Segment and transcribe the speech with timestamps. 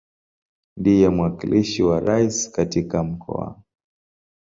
[0.79, 3.61] Ndiye mwakilishi wa Rais katika Mkoa.